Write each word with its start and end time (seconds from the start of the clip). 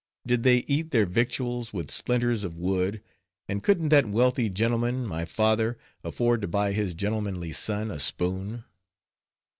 Did 0.25 0.41
they 0.41 0.63
eat 0.67 0.89
their 0.89 1.05
victuals 1.05 1.73
with 1.73 1.91
splinters 1.91 2.43
of 2.43 2.57
wood, 2.57 3.03
and 3.47 3.61
couldn't 3.61 3.89
that 3.89 4.07
wealthy 4.07 4.49
gentleman 4.49 5.05
my 5.05 5.25
father 5.25 5.77
afford 6.03 6.41
to 6.41 6.47
buy 6.47 6.71
his 6.71 6.95
gentlemanly 6.95 7.51
son 7.53 7.91
a 7.91 7.99
spoon? 7.99 8.63